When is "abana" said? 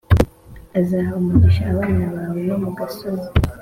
1.73-2.03